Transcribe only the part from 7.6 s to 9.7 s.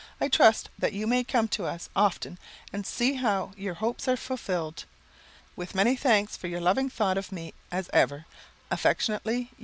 as ever, Affectionately yours."